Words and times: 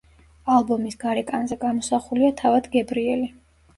ალბომის 0.53 0.95
გარეკანზე 1.03 1.59
გამოსახულია 1.67 2.33
თავად 2.43 2.71
გებრიელი. 2.77 3.29